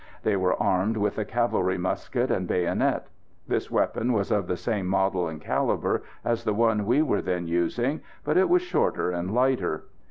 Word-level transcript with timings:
They 0.23 0.35
were 0.35 0.59
armed 0.59 0.97
with 0.97 1.17
the 1.17 1.25
cavalry 1.25 1.77
musket 1.77 2.31
and 2.31 2.47
bayonet. 2.47 3.05
This 3.47 3.69
weapon 3.69 4.13
was 4.13 4.31
of 4.31 4.47
the 4.47 4.57
same 4.57 4.87
model 4.87 5.27
and 5.27 5.39
calibre 5.39 6.01
as 6.25 6.43
the 6.43 6.55
one 6.55 6.87
we 6.87 7.03
were 7.03 7.21
then 7.21 7.45
using, 7.45 8.01
but 8.23 8.35
it 8.35 8.49
was 8.49 8.63
shorter 8.63 9.11
and 9.11 9.31
lighter. 9.31 9.83